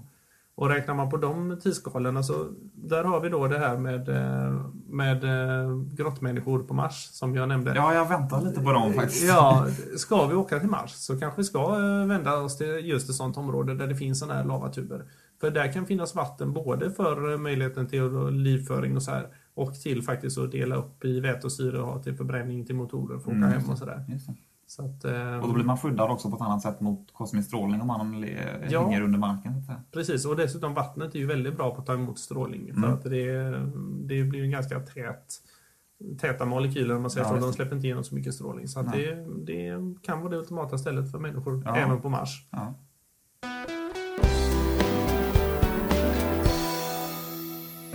Och 0.55 0.69
räknar 0.69 0.95
man 0.95 1.09
på 1.09 1.17
de 1.17 1.59
tidsskalorna 1.63 2.23
så 2.23 2.33
där 2.73 3.03
har 3.03 3.19
vi 3.19 3.29
då 3.29 3.47
det 3.47 3.59
här 3.59 3.77
med, 3.77 4.09
med 4.87 5.21
grottmänniskor 5.97 6.59
på 6.59 6.73
Mars 6.73 7.09
som 7.11 7.35
jag 7.35 7.47
nämnde. 7.49 7.73
Ja, 7.75 7.93
jag 7.93 8.09
väntar 8.09 8.41
lite 8.41 8.61
på 8.61 8.71
dem 8.73 8.93
faktiskt. 8.93 9.27
Ja, 9.27 9.65
ska 9.97 10.27
vi 10.27 10.35
åka 10.35 10.59
till 10.59 10.69
Mars 10.69 10.91
så 10.91 11.19
kanske 11.19 11.41
vi 11.41 11.45
ska 11.45 11.75
vända 12.07 12.37
oss 12.37 12.57
till 12.57 12.85
just 12.89 13.09
ett 13.09 13.15
sånt 13.15 13.37
område 13.37 13.75
där 13.75 13.87
det 13.87 13.95
finns 13.95 14.19
sådana 14.19 14.39
här 14.39 14.45
lavatuber. 14.45 15.03
För 15.39 15.51
där 15.51 15.73
kan 15.73 15.85
finnas 15.85 16.15
vatten 16.15 16.53
både 16.53 16.91
för 16.91 17.31
eh, 17.31 17.37
möjligheten 17.37 17.87
till 17.87 18.27
livföring 18.31 18.95
och 18.95 19.03
så 19.03 19.11
här 19.11 19.27
och 19.53 19.73
till 19.73 20.01
faktiskt 20.03 20.37
att 20.37 20.51
dela 20.51 20.75
upp 20.75 21.05
i 21.05 21.19
väte 21.19 21.47
och 21.47 21.51
syre 21.51 21.79
och 21.81 21.87
ha 21.87 22.03
till 22.03 22.15
förbränning 22.15 22.65
till 22.65 22.75
motorer 22.75 23.19
för 23.19 23.31
att 23.31 23.37
åka 23.37 23.45
Mm, 23.47 23.49
hem 23.61 23.69
och 23.69 23.77
sådär. 23.77 24.05
Så 24.67 24.85
att, 24.85 25.05
eh, 25.05 25.39
Och 25.39 25.47
då 25.47 25.53
blir 25.53 25.65
man 25.65 25.77
skyddad 25.77 26.11
också 26.11 26.29
på 26.29 26.35
ett 26.35 26.41
annat 26.41 26.61
sätt 26.61 26.81
mot 26.81 27.13
kosmisk 27.13 27.47
strålning 27.47 27.81
om 27.81 27.87
man 27.87 28.25
Ja. 28.69 28.83
hänger 28.85 29.01
under 29.01 29.19
marken. 29.19 29.53
Precis, 29.91 30.25
och 30.25 30.35
dessutom 30.35 30.73
vattnet 30.73 31.15
är 31.15 31.19
ju 31.19 31.25
väldigt 31.25 31.57
bra 31.57 31.75
på 31.75 31.81
att 31.81 31.85
ta 31.87 31.93
emot 31.93 32.19
strålning. 32.19 32.65
För 32.73 32.77
Mm. 32.77 32.93
att 32.93 33.03
det, 33.03 33.49
det 34.07 34.23
blir 34.23 34.43
ju 34.43 34.47
ganska 34.51 34.79
tät, 34.79 35.33
täta 36.21 36.45
molekyler 36.45 36.95
om 36.95 37.01
man 37.01 37.11
säger 37.11 37.27
Ja, 37.27 37.33
så. 37.39 37.45
De 37.45 37.53
släpper 37.53 37.75
inte 37.75 37.87
igenom 37.87 38.03
så 38.03 38.15
mycket 38.15 38.33
strålning. 38.33 38.67
Så 38.67 38.81
det, 38.81 39.25
det 39.45 39.77
kan 40.01 40.19
vara 40.19 40.29
det 40.29 40.37
ultimata 40.37 40.77
stället 40.77 41.11
för 41.11 41.19
människor, 41.19 41.63
Ja. 41.65 41.75
även 41.75 42.01
på 42.01 42.09
Mars. 42.09 42.47
Ja. 42.51 42.73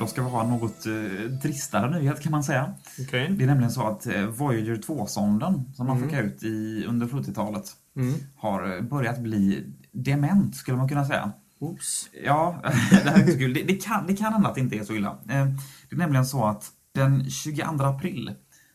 Då 0.04 0.08
ska 0.08 0.23
vi 0.23 0.30
ha 0.30 0.42
något 0.49 0.87
eh, 0.87 1.38
tristare 1.42 1.90
nyhet 2.00 2.20
kan 2.20 2.32
man 2.32 2.44
säga. 2.44 2.75
Okej. 3.00 3.28
Det 3.38 3.42
är 3.44 3.46
nämligen 3.46 3.70
så 3.73 3.87
att 3.87 4.06
eh, 4.06 4.23
Voyager 4.26 4.76
2-sonden 4.76 5.75
som 5.75 5.87
man 5.87 5.96
Mm. 5.96 6.08
skickade 6.08 6.28
ut 6.28 6.42
i, 6.42 6.84
under 6.88 7.06
70-talet 7.06 7.64
Mm. 7.96 8.14
har 8.37 8.76
eh, 8.76 8.82
börjat 8.82 9.18
bli 9.18 9.66
dement 9.92 10.56
skulle 10.56 10.76
man 10.76 10.88
kunna 10.88 11.04
säga. 11.04 11.32
Oops. 11.58 12.08
Ja, 12.25 12.61
det 12.90 12.96
här 13.11 13.14
är 13.16 13.20
inte 13.20 13.32
så 13.32 13.38
kul. 13.38 13.54
Det, 13.54 13.62
det, 13.62 13.75
kan, 13.84 14.06
det 14.06 14.16
kan 14.16 14.32
hända 14.32 14.49
att 14.49 14.54
det 14.54 14.61
inte 14.61 14.76
är 14.76 14.84
så 14.84 14.94
illa. 14.94 15.11
Eh, 15.11 15.46
Det 15.88 15.94
är 15.94 15.96
nämligen 15.96 16.26
så 16.26 16.44
att 16.44 16.70
den 16.94 17.30
22 17.30 17.84
april 17.84 18.32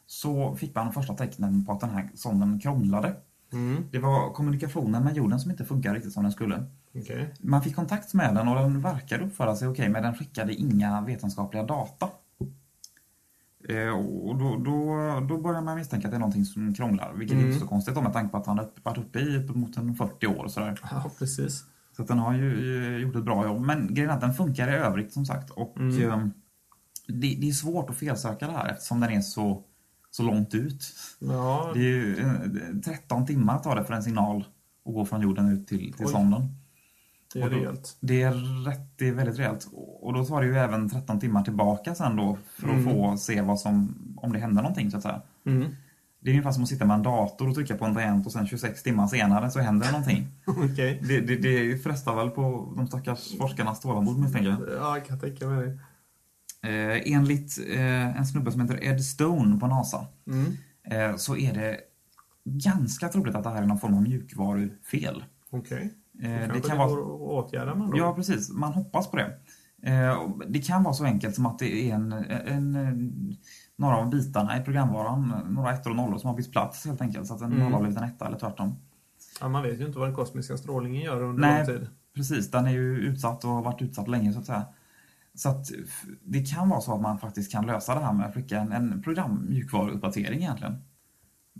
så 0.07 0.55
fick 0.55 0.75
man 0.75 0.85
de 0.85 0.93
första 0.93 1.13
tecknen 1.13 1.65
på 1.65 1.71
att 1.71 1.79
den 1.79 1.89
här 1.89 2.09
sonden 2.15 2.59
krånglade. 2.59 3.15
Mm. 3.53 3.83
Det 3.91 3.99
var 3.99 4.33
kommunikationen 4.33 5.03
med 5.03 5.15
jorden 5.17 5.39
som 5.39 5.51
inte 5.51 5.65
funkar 5.65 5.93
riktigt 5.93 6.13
som 6.13 6.23
den 6.23 6.31
skulle. 6.31 6.63
Okej. 6.95 7.33
Man 7.39 7.61
fick 7.63 7.75
kontakt 7.75 8.13
med 8.13 8.35
den 8.35 8.47
och 8.47 8.55
den 8.55 8.81
verkade 8.81 9.23
uppföra 9.25 9.55
sig 9.55 9.67
okej 9.67 9.89
men 9.89 10.03
den 10.03 10.15
skickade 10.15 10.53
inga 10.53 11.01
vetenskapliga 11.01 11.63
data. 11.63 12.09
Eh, 13.69 13.89
Och 13.89 14.35
då, 14.37 14.55
då, 14.57 14.95
då 15.29 15.37
börjar 15.41 15.61
man 15.61 15.77
misstänka 15.77 16.07
att 16.07 16.11
det 16.11 16.17
är 16.17 16.19
någonting 16.19 16.45
som 16.45 16.73
krånglar, 16.73 17.13
vilket 17.13 17.35
är 17.35 17.39
Mm. 17.39 17.51
inte 17.51 17.61
så 17.61 17.67
konstigt 17.69 17.95
då 17.95 18.01
med 18.01 18.13
tanke 18.13 18.31
på 18.31 18.37
att 18.37 18.45
han 18.45 18.57
har 18.57 18.69
varit 18.83 18.97
uppe 18.97 19.19
i 19.19 19.37
uppemot 19.37 19.77
en 19.77 19.95
40 19.95 20.27
år 20.27 20.43
och 20.43 20.51
sådär. 20.51 20.79
Ja, 20.91 21.11
precis. 21.19 21.63
Så 21.95 22.01
att 22.01 22.07
den 22.07 22.19
har 22.19 22.33
ju 22.33 22.61
ju 22.65 22.97
gjort 22.99 23.15
ett 23.15 23.23
bra 23.23 23.45
jobb. 23.45 23.61
Men 23.61 23.93
grejen 23.93 24.09
är 24.11 24.15
att 24.15 24.21
den 24.21 24.33
funkar 24.33 24.67
i 24.67 24.75
övrigt 24.75 25.13
som 25.13 25.25
sagt. 25.25 25.49
Och 25.49 25.77
Mm. 25.77 26.09
eh, 26.09 26.27
det, 27.07 27.35
det 27.41 27.49
är 27.49 27.51
svårt 27.51 27.89
att 27.89 27.95
felsöka 27.95 28.47
det 28.47 28.53
här 28.53 28.67
eftersom 28.69 28.99
den 28.99 29.09
är 29.11 29.21
så, 29.21 29.63
så 30.11 30.23
långt 30.23 30.53
ut. 30.55 30.83
Ja, 31.19 31.71
Det 31.73 31.79
är 31.79 31.83
ju 31.83 32.17
eh, 32.19 32.81
13 32.85 33.25
timmar 33.25 33.59
tar 33.59 33.75
det 33.75 33.83
för 33.85 33.93
en 33.93 34.03
signal 34.03 34.45
att 34.85 34.93
gå 34.93 35.05
från 35.05 35.21
jorden 35.21 35.49
ut 35.49 35.67
till, 35.67 35.93
till 35.93 36.05
Oj. 36.05 36.11
sonden. 36.11 36.55
Det 37.33 37.41
är 37.41 37.49
rejält. 37.49 37.97
Det 37.99 38.21
är, 38.21 38.31
rätt, 38.65 38.97
det 38.97 39.07
är 39.07 39.11
väldigt 39.13 39.39
rejält. 39.39 39.67
Och 40.01 40.13
då 40.13 40.25
tar 40.25 40.41
det 40.41 40.47
ju 40.47 40.57
även 40.57 40.89
13 40.89 41.19
timmar 41.19 41.43
tillbaka 41.43 41.95
sen 41.95 42.15
då 42.15 42.37
för 42.55 42.67
att 42.67 42.73
Mm. 42.73 42.83
få 42.85 43.17
se 43.17 43.41
vad 43.41 43.59
som, 43.59 43.95
om 44.17 44.33
det 44.33 44.39
händer 44.39 44.61
någonting 44.61 44.91
så 44.91 44.97
att 44.97 45.03
säga. 45.03 45.21
Mm. 45.45 45.69
Det 46.21 46.29
är 46.29 46.33
ungefär 46.33 46.51
som 46.51 46.63
att 46.63 46.69
sitta 46.69 46.85
med 46.85 46.93
en 46.95 47.03
dator 47.03 47.49
och 47.49 47.55
trycka 47.55 47.75
på 47.77 47.85
en 47.85 47.93
tangent 47.95 48.25
och 48.25 48.31
sen 48.31 48.47
26 48.47 48.83
timmar 48.83 49.07
senare 49.07 49.51
så 49.51 49.59
händer 49.59 49.85
det 49.85 49.91
någonting. 49.91 50.27
Okej. 50.47 51.01
Det, 51.07 51.19
det, 51.21 51.35
det 51.35 51.77
frestar 51.77 52.15
väl 52.15 52.29
på 52.29 52.73
de 52.77 52.87
stackars 52.87 53.37
forskarnas 53.37 53.79
tålamod 53.79 54.19
misstänker 54.19 54.49
jag. 54.49 54.59
Ja, 54.79 54.97
jag 54.97 55.05
kan 55.07 55.19
tänka 55.19 55.47
mig 55.47 55.65
det. 55.67 55.79
Eh, 56.69 57.13
enligt 57.15 57.57
eh, 57.69 58.17
en 58.17 58.25
snubbe 58.25 58.51
som 58.51 58.61
heter 58.61 58.83
Ed 58.83 59.05
Stone 59.05 59.59
på 59.59 59.67
NASA 59.67 60.05
Mm. 60.27 60.57
eh, 61.11 61.15
så 61.15 61.37
är 61.37 61.53
det 61.53 61.77
ganska 62.45 63.09
troligt 63.09 63.35
att 63.35 63.43
det 63.43 63.49
här 63.49 63.61
är 63.61 63.65
någon 63.65 63.79
form 63.79 63.93
av 63.93 64.01
mjukvarufel. 64.01 65.23
Okej. 65.49 65.93
Eh, 66.23 66.53
Det 66.53 66.67
kan 66.67 66.77
vara... 66.77 66.87
går 66.89 66.99
att 66.99 67.45
åtgärda 67.45 67.75
man 67.75 67.89
då? 67.91 67.97
Ja, 67.97 68.13
precis. 68.15 68.49
Man 68.51 68.73
hoppas 68.73 69.11
på 69.11 69.17
det. 69.17 69.33
Eh, 69.83 70.29
Det 70.47 70.59
kan 70.59 70.83
vara 70.83 70.93
så 70.93 71.05
enkelt 71.05 71.35
som 71.35 71.45
att 71.45 71.59
det 71.59 71.89
är 71.89 71.95
en, 71.95 72.11
en, 72.11 73.37
några 73.75 73.97
av 73.97 74.09
bitarna 74.09 74.57
i 74.57 74.63
programvaran, 74.63 75.33
några 75.49 75.73
ettor 75.73 75.89
och 75.89 75.95
nollor 75.95 76.17
som 76.17 76.29
har 76.29 76.37
bytt 76.37 76.51
plats 76.51 76.85
helt 76.85 77.01
enkelt. 77.01 77.27
Så 77.27 77.33
att 77.33 77.41
en 77.41 77.47
Mm. 77.51 77.59
nolla 77.59 77.75
har 77.75 77.81
blivit 77.81 77.97
en 77.97 78.03
etta 78.03 78.27
eller 78.27 78.39
tvärtom. 78.39 78.75
Ja, 79.41 79.49
man 79.49 79.63
vet 79.63 79.79
ju 79.79 79.85
inte 79.85 79.99
vad 79.99 80.07
den 80.07 80.15
kosmiska 80.15 80.57
strålningen 80.57 81.01
gör 81.01 81.21
under 81.23 81.41
Nej. 81.41 81.57
lång 81.67 81.77
tid. 81.77 81.87
Precis, 82.15 82.51
den 82.51 82.65
är 82.65 82.71
ju 82.71 82.97
utsatt 82.97 83.43
och 83.43 83.49
har 83.51 83.61
varit 83.61 83.81
utsatt 83.81 84.07
länge 84.07 84.33
så 84.33 84.39
att 84.39 84.45
säga. 84.45 84.65
Så 85.33 85.49
att 85.49 85.65
det 86.23 86.39
kan 86.51 86.69
vara 86.69 86.81
så 86.81 86.93
att 86.95 87.01
man 87.01 87.17
faktiskt 87.19 87.51
kan 87.51 87.65
lösa 87.65 87.95
det 87.95 88.01
här 88.05 88.13
med 88.13 88.25
att 88.27 88.33
skicka 88.33 88.59
en, 88.59 88.71
en 88.71 89.01
program 89.03 89.45
mjukvaruuppdatering 89.49 90.39
egentligen. 90.39 90.75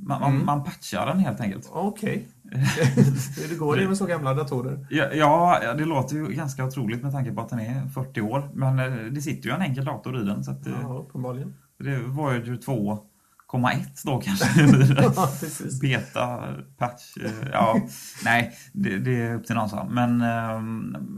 Man, 0.01 0.21
man, 0.21 0.33
Mm. 0.33 0.45
man 0.45 0.63
patchar 0.63 1.05
den 1.05 1.19
helt 1.19 1.41
enkelt. 1.41 1.69
Okej. 1.73 2.27
det 3.49 3.55
går 3.59 3.75
det 3.75 3.87
med 3.87 3.97
så 3.97 4.05
gamla 4.05 4.33
datorer? 4.33 4.87
Ja, 4.89 5.05
ja, 5.13 5.73
det 5.77 5.85
låter 5.85 6.15
ju 6.15 6.27
ganska 6.27 6.65
otroligt 6.65 7.03
med 7.03 7.11
tanke 7.11 7.31
på 7.31 7.41
att 7.41 7.49
den 7.49 7.59
är 7.59 7.87
40 7.87 8.21
år. 8.21 8.49
Men 8.53 8.79
eh, 8.79 9.11
det 9.11 9.21
sitter 9.21 9.49
ju 9.49 9.55
en 9.55 9.61
enkel 9.61 9.85
dator 9.85 10.21
i 10.21 10.25
den 10.25 10.43
så 10.43 10.51
att, 10.51 10.67
eh, 10.67 10.73
Ja, 10.81 10.87
uppenbarligen. 11.07 11.53
det 11.79 11.97
var 11.99 12.33
ju 12.33 12.57
2,1 12.57 14.03
då 14.05 14.21
kanske. 14.21 14.61
Ja, 15.15 15.29
precis. 15.39 15.79
Beta, 15.81 16.43
patch, 16.77 17.17
eh, 17.25 17.31
ja. 17.53 17.81
Nej, 18.25 18.51
det, 18.73 18.97
det 18.97 19.21
är 19.21 19.35
upp 19.35 19.45
till 19.45 19.55
NASA. 19.55 19.87
Men 19.89 20.21
eh, 20.21 20.61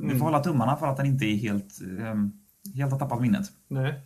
vi 0.02 0.06
Mm. 0.06 0.20
får 0.20 0.26
hålla 0.26 0.40
tummarna 0.40 0.76
för 0.78 0.88
att 0.88 0.98
den 0.98 1.06
inte 1.06 1.26
är 1.26 1.36
helt, 1.38 1.74
eh, 2.00 2.16
helt 2.76 2.92
har 2.92 3.00
tappat 3.00 3.22
minnet. 3.22 3.46
Nej. 3.70 4.02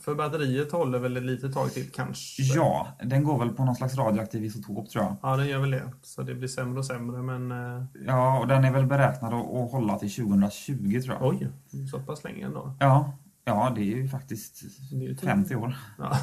För 0.00 0.14
batteriet 0.14 0.72
håller 0.72 0.98
väl 0.98 1.16
ett 1.16 1.22
litet 1.22 1.54
tag 1.54 1.72
till 1.72 1.90
kanske? 1.90 2.42
Ja, 2.42 2.88
den 3.04 3.24
går 3.24 3.38
väl 3.38 3.48
på 3.48 3.64
någon 3.64 3.74
slags 3.76 3.96
radioaktiv 3.96 4.44
isotop 4.44 4.90
tror 4.90 5.04
jag. 5.04 5.16
Ja, 5.22 5.36
den 5.36 5.46
gör 5.46 5.58
väl 5.58 5.70
det. 5.70 5.82
Så 6.02 6.22
det 6.22 6.34
blir 6.34 6.48
sämre 6.48 6.78
och 6.78 6.86
sämre, 6.86 7.22
men... 7.22 7.50
eh, 7.76 7.84
Ja, 8.06 8.38
och 8.40 8.46
den 8.48 8.64
är 8.64 8.72
väl 8.72 8.86
beräknad 8.86 9.34
att, 9.34 9.70
hålla 9.70 9.98
till 9.98 10.10
2020 10.14 11.00
tror 11.04 11.16
jag. 11.20 11.28
Oj, 11.28 11.48
så 11.90 11.98
pass 12.00 12.24
länge 12.24 12.46
ändå. 12.46 12.76
Ja, 12.80 13.12
ja, 13.44 13.72
det 13.74 13.80
är 13.80 13.96
ju 13.96 14.08
faktiskt 14.08 14.62
Det 14.90 14.96
är 14.96 15.00
ju 15.08 15.14
typ- 15.14 15.24
50 15.24 15.54
år. 15.56 15.76
Ja. 15.98 16.10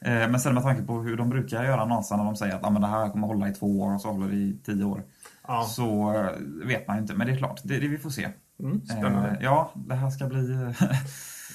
Eh, 0.00 0.30
Men 0.30 0.40
sen 0.40 0.54
med 0.54 0.62
tanke 0.62 0.82
på 0.82 1.00
hur 1.00 1.16
de 1.16 1.30
brukar 1.30 1.64
göra 1.64 1.84
NASA 1.84 2.16
när 2.16 2.24
de 2.24 2.36
säger 2.36 2.54
att 2.54 2.64
ah, 2.64 2.70
men 2.70 2.82
det 2.82 2.88
här 2.88 3.08
kommer 3.10 3.26
hålla 3.26 3.48
i 3.48 3.54
två 3.54 3.80
år 3.80 3.94
och 3.94 4.00
så 4.00 4.08
håller 4.12 4.28
det 4.28 4.36
i 4.36 4.58
tio 4.64 4.84
år. 4.84 5.02
Ja, 5.46 5.64
Så 5.64 6.12
eh, 6.14 6.30
vet 6.66 6.88
man 6.88 6.96
ju 6.96 7.02
inte, 7.02 7.14
men 7.14 7.26
det 7.26 7.32
är 7.32 7.36
klart, 7.36 7.60
det, 7.64 7.78
det 7.78 7.88
vi 7.88 7.98
får 7.98 8.10
se. 8.10 8.28
mm, 8.60 8.86
spännande. 8.86 9.38
Ja, 9.40 9.70
det 9.74 9.94
här 9.94 10.10
ska 10.10 10.26
bli... 10.26 10.38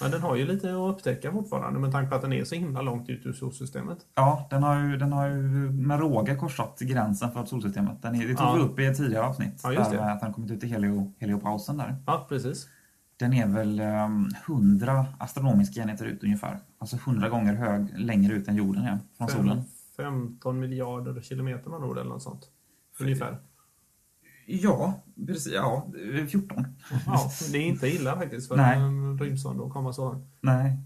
Men 0.02 0.12
den 0.12 0.22
har 0.22 0.36
ju 0.36 0.46
lite 0.46 0.70
att 0.70 0.96
upptäcka 0.96 1.32
fortfarande 1.32 1.80
med 1.80 1.92
tanke 1.92 2.10
på 2.10 2.16
att 2.16 2.22
den 2.22 2.34
är 2.34 2.44
så 2.44 2.56
himla 2.56 2.82
långt 2.82 3.10
ut 3.10 3.26
ur 3.26 3.34
solsystemet. 3.34 3.98
Ja, 4.16 4.48
den 4.50 4.64
har 4.64 4.80
ju, 4.80 4.98
den 4.98 5.14
har 5.14 5.28
ju 5.28 5.36
med 5.72 6.00
råge 6.00 6.36
korsat 6.36 6.80
gränsen 6.80 7.32
för 7.32 7.46
solsystemet. 7.46 8.02
Den 8.02 8.16
är, 8.16 8.28
det 8.28 8.36
tog 8.36 8.48
Ja. 8.48 8.54
vi 8.56 8.62
upp 8.62 8.80
i 8.80 8.86
ett 8.86 8.98
tidigare 8.98 9.26
avsnitt. 9.26 9.62
Ja, 9.64 9.74
just 9.74 9.92
där 9.92 9.98
det. 9.98 10.12
att 10.12 10.22
den 10.22 10.34
kommit 10.34 10.52
ut 10.52 10.64
i 10.64 10.68
helio, 10.68 11.14
heliopausen 11.20 11.78
där. 11.78 11.96
Ja, 12.08 12.26
precis. 12.30 12.68
Den 13.18 13.34
är 13.34 13.48
väl 13.48 13.80
um, 13.82 14.30
100 14.48 15.06
astronomiska 15.20 15.82
enheter 15.82 16.06
ut 16.06 16.24
ungefär. 16.24 16.60
Alltså 16.80 16.96
100 16.96 17.30
gånger 17.30 17.54
hög, 17.54 18.00
längre 18.00 18.34
ut 18.34 18.48
än 18.48 18.56
jorden 18.56 18.84
är 18.84 19.00
från 19.18 19.28
Fem- 19.28 19.38
solen. 19.38 19.64
15 19.98 20.60
miljarder 20.60 21.22
kilometer 21.22 21.70
man 21.70 21.84
ord 21.84 21.98
eller 21.98 22.10
något 22.10 22.24
sånt. 22.24 22.50
Ungefär. 23.00 23.38
Ja, 24.46 24.94
precis. 25.28 25.54
Ja, 25.54 25.88
14. 26.30 26.66
Ja, 27.06 27.32
det 27.52 27.58
är 27.58 27.62
inte 27.62 27.88
illa 27.88 28.16
faktiskt 28.16 28.48
för 28.48 28.56
Nej. 28.56 28.78
en 28.78 29.20
rymdsond 29.20 29.62
att 29.62 29.74
komma 29.74 29.94
så 29.94 30.06
långt. 30.06 30.28
Nej. 30.42 30.78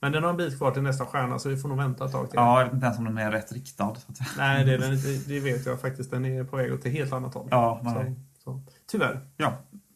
Men 0.00 0.12
den 0.12 0.22
har 0.22 0.30
en 0.30 0.36
bit 0.36 0.58
kvar 0.58 0.70
till 0.70 0.82
nästa 0.82 1.06
stjärna 1.06 1.38
så 1.38 1.48
vi 1.48 1.56
får 1.56 1.68
nog 1.68 1.78
vänta 1.78 2.04
ett 2.04 2.12
tag 2.12 2.30
till. 2.30 2.36
Ja, 2.36 2.58
jag 2.58 2.64
vet 2.64 2.74
inte 2.74 2.86
ens 2.86 2.98
om 2.98 3.04
den 3.04 3.18
är 3.18 3.32
rätt 3.32 3.52
riktad. 3.52 3.94
Nej, 4.38 4.64
det, 4.64 4.74
är 4.74 4.78
den 4.78 4.98
det 5.26 5.40
vet 5.40 5.66
jag 5.66 5.80
faktiskt. 5.80 6.10
Den 6.10 6.24
är 6.24 6.44
på 6.44 6.56
väg 6.56 6.72
åt 6.72 6.86
ett 6.86 6.92
helt 6.92 7.12
annat 7.12 7.34
håll. 7.34 7.48
Ja, 7.50 7.80
så, 7.84 8.14
så. 8.44 8.60
Tyvärr. 8.86 9.20
Ja, 9.36 9.52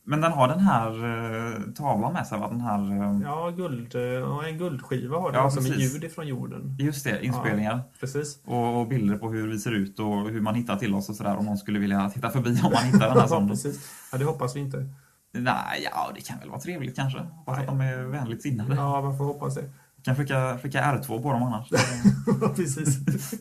men 0.08 0.20
den 0.20 0.32
har 0.32 0.48
den 0.48 0.60
här 0.60 0.88
eh, 0.90 1.60
tavlan 1.74 2.12
med 2.12 2.26
sig, 2.26 2.38
va? 2.38 2.48
Den 2.48 2.60
här... 2.60 2.78
eh, 2.92 3.20
Ja, 3.22 3.50
guld, 3.50 3.94
och 4.24 4.48
en 4.48 4.58
guldskiva 4.58 5.18
har 5.18 5.32
den 5.32 5.40
Ja, 5.40 5.44
med 5.44 5.54
precis. 5.54 5.94
ljud 5.94 6.04
ifrån 6.04 6.26
jorden. 6.26 6.76
Just 6.78 7.04
det, 7.04 7.24
inspelningar. 7.24 7.80
Precis. 8.00 8.38
Och, 8.44 8.80
och 8.80 8.88
bilder 8.88 9.16
på 9.18 9.30
hur 9.30 9.48
vi 9.48 9.58
ser 9.58 9.72
ut 9.72 9.98
och 9.98 10.30
hur 10.30 10.40
man 10.40 10.54
hittar 10.54 10.76
till 10.76 10.94
oss 10.94 11.08
och 11.08 11.14
sådär. 11.16 11.36
Om 11.36 11.44
någon 11.46 11.58
skulle 11.58 11.78
vilja 11.78 12.10
titta 12.10 12.30
förbi 12.30 12.60
om 12.64 12.72
man 12.72 12.84
hittar 12.84 12.98
den 12.98 13.10
här 13.10 13.16
Ja, 13.20 13.28
sonden. 13.28 13.48
precis. 13.48 13.90
Ja, 14.12 14.18
det 14.18 14.24
hoppas 14.24 14.56
vi 14.56 14.60
inte. 14.60 14.86
Nej, 15.32 15.88
ja, 15.92 16.10
det 16.14 16.20
kan 16.20 16.38
väl 16.38 16.48
vara 16.50 16.60
trevligt 16.60 16.96
kanske. 16.96 17.18
Hoppas 17.18 17.58
att 17.58 17.66
de 17.66 17.80
är 17.80 17.96
vänligt 18.02 18.42
sinnade. 18.42 18.74
Ja, 18.74 19.02
man 19.02 19.18
får 19.18 19.24
hoppas 19.24 19.54
det. 19.54 19.64
Kan 20.02 20.16
skicka, 20.16 20.58
skicka 20.62 20.82
R2 20.82 21.22
på 21.22 21.32
dem 21.32 21.42
annars. 21.42 21.68
Ja, 22.40 22.48
precis. 22.56 22.98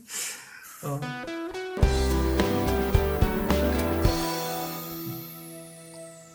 Ja. 0.84 1.00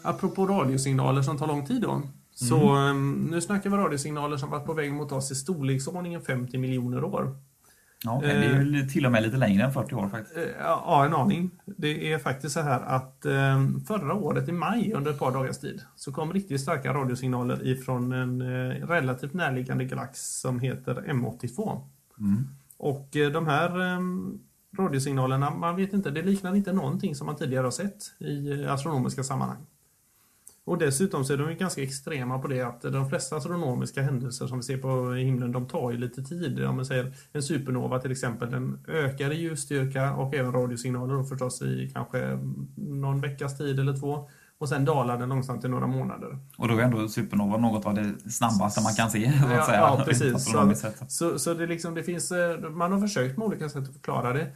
Apropå 0.02 0.46
radiosignaler 0.46 1.22
som 1.22 1.38
tar 1.38 1.46
lång 1.46 1.66
tid 1.66 1.82
då. 1.82 2.02
Så 2.34 2.56
Mm. 2.76 3.24
eh, 3.26 3.30
nu 3.30 3.40
snackar 3.40 3.70
vi 3.70 3.76
radiosignaler 3.76 4.36
som 4.36 4.50
varit 4.50 4.66
på 4.66 4.72
väg 4.74 4.92
mot 4.92 5.12
oss 5.12 5.30
i 5.30 5.34
storleksordningen 5.34 6.20
50 6.22 6.58
miljoner 6.58 7.04
år. 7.04 7.36
Ja, 8.04 8.18
det 8.22 8.32
är 8.32 8.62
ju 8.62 8.86
till 8.86 9.06
och 9.06 9.12
med 9.12 9.22
lite 9.22 9.36
längre 9.36 9.64
än 9.64 9.72
40 9.72 9.94
år 9.94 10.08
faktiskt. 10.08 10.36
Eh, 10.36 10.42
Ja, 10.60 11.04
en 11.06 11.14
aning. 11.14 11.50
Det 11.66 12.12
är 12.12 12.18
faktiskt 12.18 12.54
så 12.54 12.60
här 12.60 12.80
att 12.80 13.24
eh, 13.24 13.66
förra 13.86 14.14
året 14.14 14.48
i 14.48 14.52
maj 14.52 14.92
under 14.96 15.10
ett 15.10 15.18
par 15.18 15.32
dagars 15.32 15.58
tid 15.58 15.82
så 15.96 16.12
kom 16.12 16.32
riktigt 16.32 16.60
starka 16.60 16.94
radiosignaler 16.94 17.66
ifrån 17.66 18.12
en 18.12 18.40
eh, 18.40 18.86
relativt 18.86 19.34
närliggande 19.34 19.84
galax 19.84 20.40
som 20.40 20.60
heter 20.60 20.94
M82. 21.08 21.80
Mm. 22.20 22.48
Och 22.76 23.16
eh, 23.16 23.30
de 23.30 23.46
här 23.46 23.80
eh, 23.94 23.98
radiosignalerna, 24.78 25.50
man 25.50 25.76
vet 25.76 25.92
inte, 25.92 26.10
det 26.10 26.22
liknar 26.22 26.54
inte 26.56 26.72
någonting 26.72 27.14
som 27.14 27.26
man 27.26 27.36
tidigare 27.36 27.64
har 27.64 27.70
sett 27.70 28.02
i 28.18 28.62
eh, 28.62 28.72
astronomiska 28.72 29.22
sammanhang. 29.24 29.66
Och 30.64 30.78
dessutom 30.78 31.24
så 31.24 31.32
är 31.32 31.36
de 31.36 31.50
ju 31.50 31.56
ganska 31.56 31.82
extrema 31.82 32.38
på 32.38 32.48
det 32.48 32.62
att 32.62 32.82
de 32.82 33.08
flesta 33.08 33.36
astronomiska 33.36 34.02
händelser 34.02 34.46
som 34.46 34.58
vi 34.58 34.62
ser 34.62 34.78
på 34.78 35.12
himlen, 35.12 35.52
de 35.52 35.68
tar 35.68 35.90
ju 35.90 35.98
lite 35.98 36.22
tid. 36.22 36.64
Om 36.64 36.76
man 36.76 36.86
säger 36.86 37.14
en 37.32 37.42
supernova 37.42 37.98
till 37.98 38.12
exempel, 38.12 38.50
den 38.50 38.84
ökar 38.88 39.30
i 39.30 39.34
ljusstyrka 39.34 40.12
och 40.12 40.34
även 40.34 40.52
radiosignaler 40.52 41.14
då 41.14 41.24
förstås 41.24 41.62
i 41.62 41.90
kanske 41.94 42.38
någon 42.76 43.20
veckas 43.20 43.58
tid 43.58 43.80
eller 43.80 43.96
två. 43.96 44.28
Och 44.58 44.68
sen 44.68 44.84
dalar 44.84 45.18
den 45.18 45.28
långsamt 45.28 45.64
i 45.64 45.68
några 45.68 45.86
månader. 45.86 46.38
Och 46.56 46.68
då 46.68 46.76
är 46.76 46.82
ändå 46.82 47.08
supernova 47.08 47.56
något 47.56 47.86
av 47.86 47.94
det 47.94 48.30
snabbaste 48.30 48.82
man 48.82 48.94
kan 48.94 49.10
se. 49.10 49.32
Så 49.32 49.48
Ja, 49.48 49.58
att 49.58 49.66
säga, 49.66 49.78
ja, 49.78 49.94
rent 49.96 50.04
precis. 50.08 50.80
sett. 50.80 51.12
Så, 51.12 51.38
så 51.38 51.54
det, 51.54 51.66
liksom, 51.66 51.94
det 51.94 52.02
finns, 52.02 52.32
eh, 52.32 52.60
man 52.70 52.92
har 52.92 53.00
försökt 53.00 53.38
med 53.38 53.46
olika 53.46 53.68
sätt 53.68 53.88
att 53.88 53.92
förklara 53.92 54.32
det. 54.32 54.46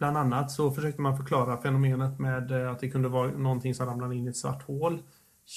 Bland 0.00 0.16
annat 0.16 0.50
så 0.50 0.70
försökte 0.70 1.00
man 1.00 1.16
förklara 1.16 1.62
fenomenet 1.62 2.18
med 2.18 2.50
eh, 2.50 2.70
att 2.70 2.80
det 2.80 2.90
kunde 2.90 3.08
vara 3.08 3.30
någonting 3.30 3.74
som 3.74 3.86
ramlade 3.86 4.16
in 4.16 4.26
i 4.26 4.30
ett 4.30 4.36
svart 4.36 4.62
hål. 4.62 5.02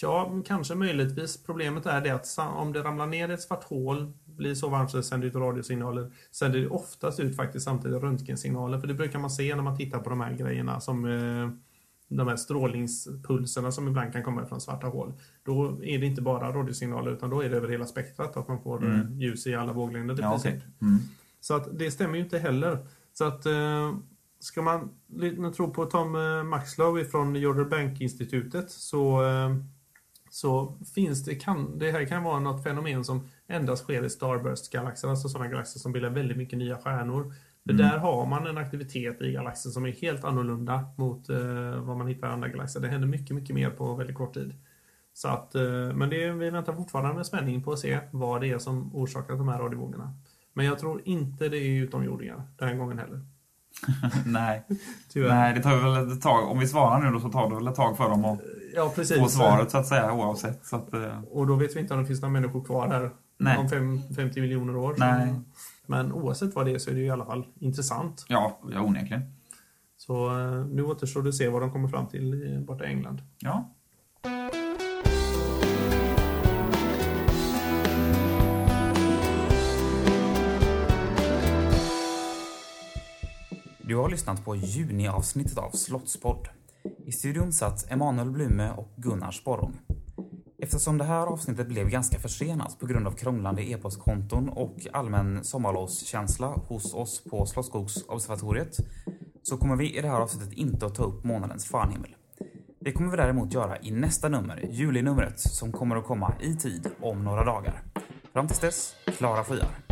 Ja, 0.01 0.41
kanske 0.45 0.75
möjligtvis. 0.75 1.43
Problemet 1.43 1.85
är 1.85 2.01
det 2.01 2.09
att 2.09 2.37
om 2.37 2.73
det 2.73 2.83
ramlar 2.83 3.07
ner 3.07 3.29
i 3.29 3.33
ett 3.33 3.41
svart 3.41 3.63
hål, 3.63 4.13
blir 4.25 4.55
så 4.55 4.69
varmt 4.69 4.91
så 4.91 4.97
det 4.97 5.03
sänder 5.03 5.27
ut 5.27 5.35
radiosignaler, 5.35 6.11
sänder 6.31 6.59
det 6.59 6.67
oftast 6.67 7.19
ut 7.19 7.35
faktiskt 7.35 7.65
samtidigt 7.65 8.03
röntgensignaler. 8.03 8.79
För 8.79 8.87
det 8.87 8.93
brukar 8.93 9.19
man 9.19 9.29
se 9.29 9.55
när 9.55 9.63
man 9.63 9.77
tittar 9.77 9.99
på 9.99 10.09
de 10.09 10.21
här 10.21 10.33
grejerna 10.33 10.79
som 10.79 11.05
eh, 11.05 11.49
de 12.17 12.27
här 12.27 12.35
strålningspulserna 12.35 13.71
som 13.71 13.87
ibland 13.87 14.13
kan 14.13 14.23
komma 14.23 14.45
från 14.45 14.61
svarta 14.61 14.87
hål. 14.87 15.13
Då 15.43 15.79
är 15.83 15.99
det 15.99 16.05
inte 16.05 16.21
bara 16.21 16.51
radiosignaler 16.51 17.11
utan 17.11 17.29
då 17.29 17.41
är 17.41 17.49
det 17.49 17.57
över 17.57 17.69
hela 17.69 17.85
spektrat 17.85 18.37
att 18.37 18.47
man 18.47 18.61
får 18.61 18.85
eh, 18.85 19.11
ljus 19.11 19.47
i 19.47 19.55
alla 19.55 19.73
våglängder 19.73 20.17
Ja, 20.21 20.35
okej. 20.35 20.61
Mm. 20.81 20.99
Så 21.39 21.53
att 21.53 21.79
det 21.79 21.91
stämmer 21.91 22.15
ju 22.15 22.23
inte 22.23 22.39
heller. 22.39 22.87
Så 23.13 23.25
att 23.25 23.45
eh, 23.45 23.93
ska 24.43 24.61
man 24.61 24.89
tro 25.55 25.73
på 25.73 25.85
Tom 25.85 26.15
eh, 26.15 26.43
Maxlow 26.43 27.03
från 27.03 27.35
Jordan 27.35 27.69
Bank-institutet 27.69 28.71
så, 28.71 29.25
eh, 29.25 29.55
så 30.29 30.77
finns 30.95 31.23
det, 31.25 31.35
kan, 31.35 31.79
det 31.79 31.91
här 31.91 32.05
kan 32.05 32.23
vara 32.23 32.39
något 32.39 32.63
fenomen 32.63 33.03
som 33.03 33.27
endast 33.47 33.83
sker 33.83 34.05
i 34.05 34.09
Starburst-galaxer, 34.09 35.07
alltså 35.07 35.29
sådana 35.29 35.49
galaxer 35.49 35.79
som 35.79 35.91
bildar 35.91 36.09
väldigt 36.09 36.37
mycket 36.37 36.59
nya 36.59 36.77
stjärnor. 36.77 37.33
För 37.65 37.73
där 37.73 37.97
har 37.97 38.25
man 38.25 38.47
en 38.47 38.57
aktivitet 38.57 39.21
i 39.21 39.31
galaxen 39.31 39.71
som 39.71 39.85
är 39.85 39.91
helt 39.91 40.23
annorlunda 40.23 40.85
mot 40.97 41.29
eh, 41.29 41.81
vad 41.81 41.97
man 41.97 42.07
hittar 42.07 42.27
i 42.27 42.31
andra 42.31 42.47
galaxer. 42.47 42.79
Det 42.79 42.87
händer 42.87 43.07
mycket, 43.07 43.35
mycket 43.35 43.55
mer 43.55 43.69
på 43.69 43.95
väldigt 43.95 44.15
kort 44.15 44.33
tid. 44.33 44.53
Så 45.13 45.27
att, 45.27 45.55
eh, 45.55 45.93
men 45.93 46.09
det, 46.09 46.31
vi 46.31 46.49
väntar 46.49 46.73
fortfarande 46.73 47.15
med 47.15 47.25
spänning 47.25 47.63
på 47.63 47.71
att 47.71 47.79
se 47.79 47.99
vad 48.11 48.41
det 48.41 48.47
är 48.47 48.57
som 48.57 48.95
orsakar 48.95 49.35
de 49.35 49.47
här 49.47 49.59
radiovågorna. 49.59 50.13
Men 50.53 50.65
jag 50.65 50.79
tror 50.79 51.01
inte 51.05 51.49
det 51.49 51.57
är 51.57 51.83
utomjordingar 51.83 52.43
den 52.57 52.67
här 52.67 52.75
gången 52.75 52.99
heller. 52.99 53.21
Nej. 54.25 54.63
Tyvärr. 55.09 55.29
Nej, 55.29 55.53
det 55.53 55.61
tar 55.63 55.75
väl 55.77 56.11
ett 56.11 56.21
tag. 56.21 56.51
Om 56.51 56.59
vi 56.59 56.67
svarar 56.67 57.01
nu 57.01 57.11
då 57.11 57.19
så 57.19 57.29
tar 57.29 57.49
det 57.49 57.55
väl 57.55 57.67
ett 57.67 57.75
tag 57.75 57.97
för 57.97 58.09
dem 58.09 58.25
att 58.25 58.39
Ja, 58.75 58.91
precis. 58.95 59.17
få 59.19 59.27
svaret 59.29 59.71
så 59.71 59.77
att 59.77 59.87
säga 59.87 60.13
oavsett. 60.13 60.65
Så 60.65 60.75
att, 60.75 60.93
eh, 60.93 61.23
Och 61.31 61.47
då 61.47 61.55
vet 61.55 61.75
vi 61.75 61.79
inte 61.79 61.93
om 61.93 61.99
det 61.99 62.05
finns 62.05 62.21
några 62.21 62.33
människor 62.33 62.63
kvar 62.63 62.87
här 62.87 63.09
Nej. 63.37 63.57
om 63.57 63.69
fem, 63.69 64.01
50 64.15 64.41
miljoner 64.41 64.75
år. 64.75 64.95
Nej. 64.97 65.33
Men 65.85 66.11
oavsett 66.13 66.55
vad 66.55 66.65
det 66.65 66.71
är 66.71 66.79
så 66.79 66.89
är 66.89 66.93
det 66.93 66.99
ju 66.99 67.05
i 67.05 67.09
alla 67.11 67.25
fall 67.25 67.45
intressant. 67.59 68.25
ja, 68.27 68.59
ja, 68.71 68.81
onekligen. 68.81 69.21
Så 69.97 70.39
eh, 70.39 70.65
nu 70.65 70.83
återstår 70.83 71.21
det 71.21 71.29
att 71.29 71.35
se 71.35 71.47
vad 71.49 71.61
de 71.61 71.71
kommer 71.71 71.87
fram 71.87 72.07
till 72.07 72.33
i- 72.33 72.59
borta 72.67 72.83
i 72.83 72.87
England. 72.87 73.21
Ja. 73.39 73.72
Du 83.93 83.97
har 83.97 84.09
lyssnat 84.09 84.45
på 84.45 84.55
juniavsnittet 84.55 85.57
av 85.57 85.71
Slottspodd. 85.71 86.47
I 87.05 87.11
studion 87.11 87.53
satt 87.53 87.91
Emanuel 87.91 88.31
Blume 88.31 88.71
och 88.71 88.93
Gunnar 88.95 89.31
Sporrong. 89.31 89.79
Eftersom 90.61 90.97
det 90.97 91.03
här 91.03 91.27
avsnittet 91.27 91.67
blev 91.67 91.89
ganska 91.89 92.19
försenat 92.19 92.79
på 92.79 92.85
grund 92.85 93.07
av 93.07 93.11
krånglande 93.11 93.63
e-postkonton 93.63 94.49
och 94.49 94.87
allmän 94.93 95.43
sommarlovskänsla 95.43 96.47
hos 96.47 96.93
oss 96.93 97.23
på 97.23 97.45
Slottsskogsobservatoriet 97.45 98.77
så 99.43 99.57
kommer 99.57 99.75
vi 99.75 99.97
i 99.97 100.01
det 100.01 100.07
här 100.07 100.19
avsnittet 100.19 100.53
inte 100.53 100.85
att 100.85 100.95
ta 100.95 101.03
upp 101.03 101.23
månadens 101.23 101.65
fanhimmel. 101.65 102.15
Det 102.79 102.91
kommer 102.91 103.11
vi 103.11 103.17
däremot 103.17 103.53
göra 103.53 103.79
i 103.81 103.91
nästa 103.91 104.29
nummer, 104.29 104.69
julinumret, 104.71 105.39
som 105.39 105.71
kommer 105.71 105.95
att 105.95 106.05
komma 106.05 106.33
i 106.41 106.55
tid 106.55 106.89
om 107.01 107.23
några 107.23 107.45
dagar. 107.45 107.81
Fram 108.33 108.47
tills 108.47 108.59
dess, 108.59 108.95
klara 109.17 109.43
skyar. 109.43 109.82